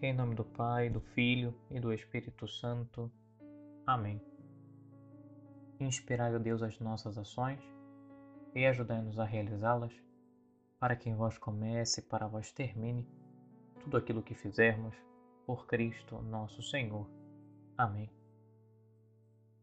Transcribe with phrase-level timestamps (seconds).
[0.00, 3.10] Em nome do Pai, do Filho e do Espírito Santo.
[3.84, 4.22] Amém.
[5.80, 7.58] Inspirai, ó Deus, as nossas ações
[8.54, 9.92] e ajudai-nos a realizá-las,
[10.78, 13.08] para que em vós comece e para vós termine
[13.82, 14.94] tudo aquilo que fizermos,
[15.44, 17.10] por Cristo nosso Senhor.
[17.76, 18.08] Amém.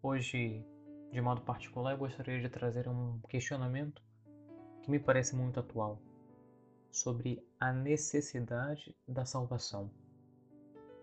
[0.04, 0.66] Hoje,
[1.14, 4.04] de modo particular, eu gostaria de trazer um questionamento
[4.84, 5.98] que me parece muito atual
[6.92, 9.90] sobre a necessidade da salvação.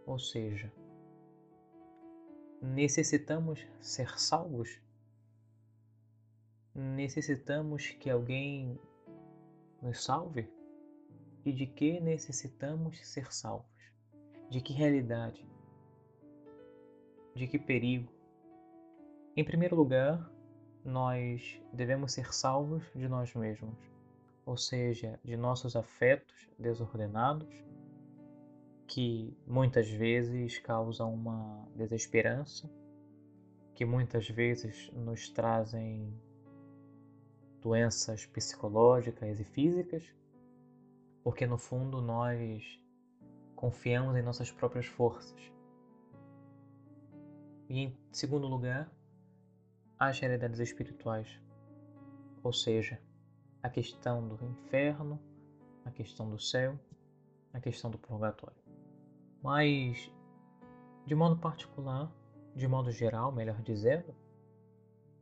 [0.06, 0.72] Ou seja,
[2.60, 4.80] necessitamos ser salvos?
[6.74, 8.78] Necessitamos que alguém
[9.80, 10.50] nos salve?
[11.44, 13.66] E de que necessitamos ser salvos?
[14.48, 15.44] De que realidade?
[17.34, 18.12] De que perigo?
[19.36, 20.30] Em primeiro lugar,
[20.84, 23.78] nós devemos ser salvos de nós mesmos,
[24.44, 27.48] ou seja, de nossos afetos desordenados
[28.92, 32.70] que muitas vezes causam uma desesperança,
[33.74, 36.12] que muitas vezes nos trazem
[37.62, 40.04] doenças psicológicas e físicas,
[41.24, 42.62] porque no fundo nós
[43.56, 45.40] confiamos em nossas próprias forças.
[47.70, 48.92] E em segundo lugar,
[49.98, 51.40] as realidades espirituais,
[52.42, 53.00] ou seja,
[53.62, 55.18] a questão do inferno,
[55.82, 56.78] a questão do céu,
[57.54, 58.61] a questão do purgatório.
[59.42, 60.08] Mas,
[61.04, 62.12] de modo particular,
[62.54, 64.14] de modo geral, melhor dizendo,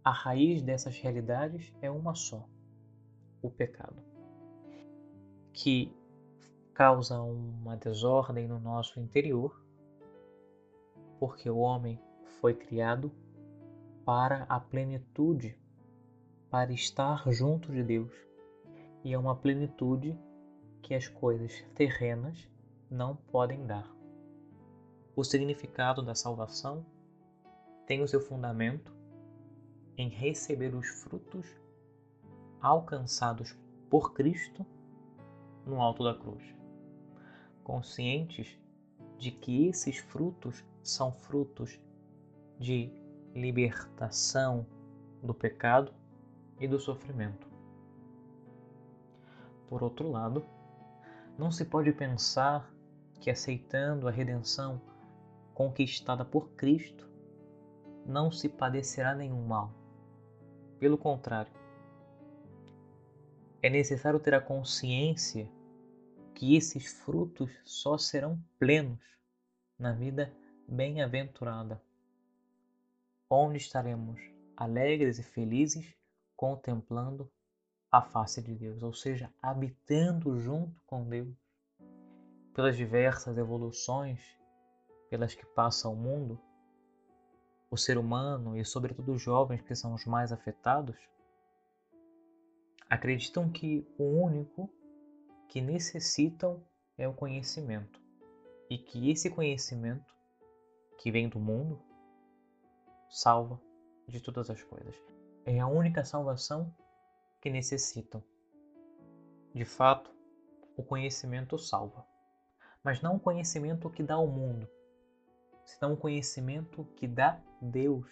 [0.05, 2.47] a raiz dessas realidades é uma só:
[3.41, 4.03] o pecado,
[5.55, 5.97] que
[6.75, 9.59] causa uma desordem no nosso interior,
[11.19, 11.99] porque o homem
[12.41, 13.11] foi criado
[14.05, 15.59] para a plenitude,
[16.51, 18.12] para estar junto de Deus,
[19.03, 20.19] e é uma plenitude
[20.83, 22.49] que as coisas terrenas
[22.91, 24.00] não podem dar.
[25.21, 26.83] O significado da salvação
[27.87, 28.91] tem o seu fundamento
[29.94, 31.47] em receber os frutos
[32.59, 33.55] alcançados
[33.91, 34.65] por Cristo
[35.67, 36.43] no alto da cruz.
[37.62, 38.59] Conscientes
[39.19, 41.78] de que esses frutos são frutos
[42.59, 42.91] de
[43.34, 44.67] libertação
[45.23, 45.93] do pecado
[46.59, 47.47] e do sofrimento.
[49.69, 50.47] Por outro lado,
[51.37, 52.73] não se pode pensar
[53.21, 54.81] que aceitando a redenção
[55.60, 57.06] conquistada por Cristo,
[58.06, 59.71] não se padecerá nenhum mal.
[60.78, 61.53] Pelo contrário,
[63.62, 65.53] é necessário ter a consciência
[66.34, 69.04] que esses frutos só serão plenos
[69.78, 70.32] na vida
[70.66, 71.78] bem-aventurada,
[73.28, 74.19] onde estaremos
[74.56, 75.94] alegres e felizes
[76.34, 77.31] contemplando
[77.93, 81.37] a face de Deus, ou seja, habitando junto com Deus
[82.54, 84.40] pelas diversas evoluções
[85.10, 86.41] pelas que passa o mundo,
[87.69, 90.97] o ser humano e, sobretudo, os jovens, que são os mais afetados,
[92.88, 94.70] acreditam que o único
[95.49, 96.62] que necessitam
[96.97, 98.00] é o conhecimento
[98.70, 100.15] e que esse conhecimento
[100.97, 101.81] que vem do mundo
[103.09, 103.60] salva
[104.06, 104.94] de todas as coisas.
[105.44, 106.72] É a única salvação
[107.41, 108.22] que necessitam.
[109.53, 110.15] De fato,
[110.76, 112.06] o conhecimento salva,
[112.84, 114.69] mas não o conhecimento que dá ao mundo,
[115.70, 118.06] senão o conhecimento que dá Deus,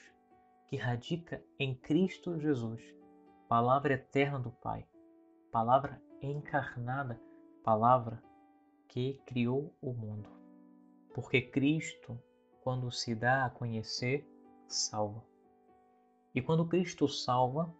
[0.69, 2.81] que radica em Cristo Jesus,
[3.49, 4.87] palavra eterna do Pai,
[5.51, 7.21] palavra encarnada,
[7.65, 8.23] palavra
[8.87, 10.31] que criou o mundo.
[11.15, 12.21] Porque Cristo,
[12.63, 14.27] quando se dá a conhecer,
[14.67, 15.25] salva.
[16.35, 17.75] E quando Cristo salva,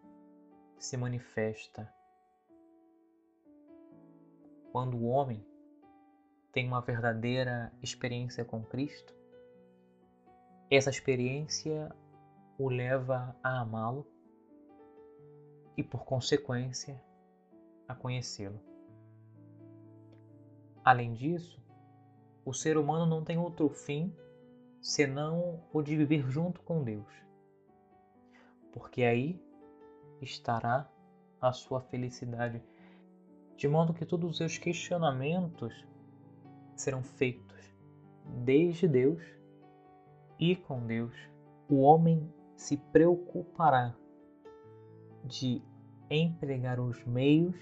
[0.79, 1.93] se manifesta.
[4.73, 5.45] Quando o homem
[6.53, 9.18] tem uma verdadeira experiência com Cristo,
[10.71, 11.95] essa experiência
[12.59, 14.07] o leva a amá-lo
[15.77, 17.03] e, por consequência,
[17.87, 18.61] a conhecê-lo.
[20.85, 21.63] Além disso,
[22.45, 24.15] o ser humano não tem outro fim
[24.81, 27.13] senão o de viver junto com Deus,
[28.73, 29.41] porque aí
[30.21, 30.91] estará
[31.41, 32.63] a sua felicidade,
[33.57, 35.87] de modo que todos os seus questionamentos
[36.77, 37.57] serão feitos
[38.25, 39.38] desde Deus
[40.39, 41.15] e com Deus,
[41.69, 43.95] o homem se preocupará
[45.25, 45.63] de
[46.11, 47.57] empregar os meios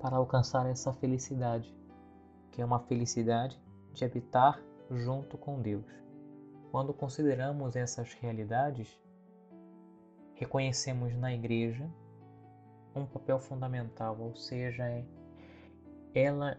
[0.00, 1.74] para alcançar essa felicidade,
[2.50, 3.60] que é uma felicidade
[3.92, 5.86] de habitar junto com Deus.
[6.70, 9.00] Quando consideramos essas realidades,
[10.34, 11.88] reconhecemos na igreja
[12.94, 15.04] um papel fundamental, ou seja, é
[16.14, 16.58] ela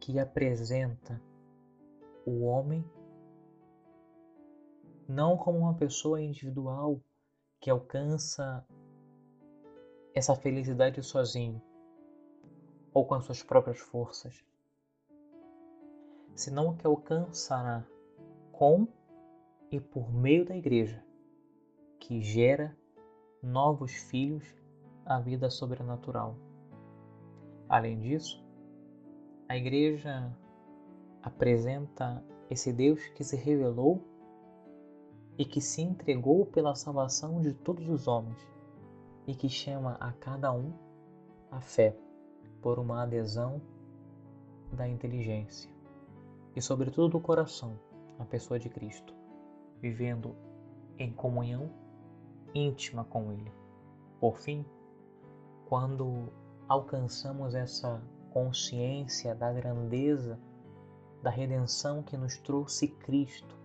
[0.00, 1.20] que apresenta
[2.26, 2.84] o homem
[5.12, 6.98] não como uma pessoa individual
[7.60, 8.66] que alcança
[10.14, 11.60] essa felicidade sozinho
[12.94, 14.42] ou com as suas próprias forças,
[16.34, 17.86] senão que alcançará
[18.52, 18.88] com
[19.70, 21.04] e por meio da igreja,
[22.00, 22.74] que gera
[23.42, 24.44] novos filhos
[25.04, 26.36] à vida sobrenatural.
[27.68, 28.42] Além disso,
[29.46, 30.34] a igreja
[31.22, 34.11] apresenta esse Deus que se revelou
[35.42, 38.38] e que se entregou pela salvação de todos os homens
[39.26, 40.72] e que chama a cada um
[41.50, 41.96] a fé
[42.60, 43.60] por uma adesão
[44.72, 45.68] da inteligência
[46.54, 47.76] e, sobretudo, do coração,
[48.20, 49.12] a pessoa de Cristo,
[49.80, 50.36] vivendo
[50.96, 51.68] em comunhão
[52.54, 53.50] íntima com Ele.
[54.20, 54.64] Por fim,
[55.68, 56.32] quando
[56.68, 58.00] alcançamos essa
[58.30, 60.38] consciência da grandeza
[61.20, 63.61] da redenção que nos trouxe Cristo,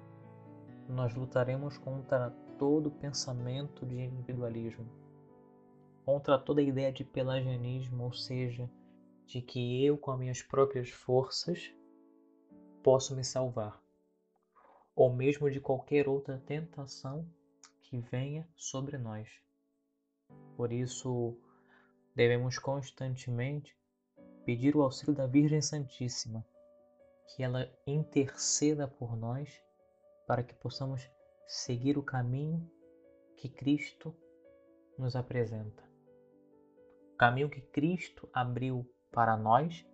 [0.88, 4.86] nós lutaremos contra todo pensamento de individualismo,
[6.06, 8.69] contra toda ideia de pelagianismo, ou seja,
[9.25, 11.74] de que eu, com as minhas próprias forças,
[12.81, 13.81] posso me salvar,
[14.95, 17.28] ou mesmo de qualquer outra tentação
[17.81, 19.30] que venha sobre nós.
[20.56, 21.38] Por isso,
[22.16, 23.78] devemos constantemente
[24.45, 26.45] pedir o auxílio da Virgem Santíssima,
[27.28, 29.62] que ela interceda por nós
[30.27, 31.09] para que possamos
[31.47, 32.69] seguir o caminho
[33.38, 34.13] que Cristo
[34.97, 35.83] nos apresenta.
[37.13, 39.85] O caminho que Cristo abriu para nós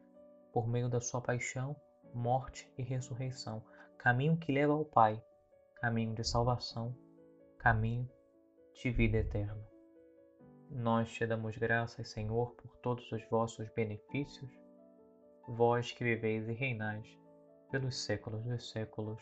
[0.51, 1.75] por meio da sua paixão,
[2.13, 3.63] morte e ressurreição.
[3.97, 5.23] Caminho que leva ao Pai,
[5.75, 6.95] caminho de salvação,
[7.57, 8.09] caminho
[8.73, 9.65] de vida eterna.
[10.69, 14.51] Nós te damos graças, Senhor, por todos os vossos benefícios,
[15.47, 17.07] vós que viveis e reinais
[17.71, 19.21] pelos séculos dos séculos.